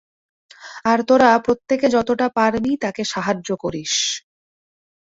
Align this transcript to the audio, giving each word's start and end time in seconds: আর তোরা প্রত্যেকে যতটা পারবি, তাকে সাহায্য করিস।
আর 0.85 0.99
তোরা 1.03 1.29
প্রত্যেকে 1.45 1.87
যতটা 1.89 2.27
পারবি, 2.37 2.71
তাকে 2.83 3.01
সাহায্য 3.13 3.49
করিস। 3.55 3.93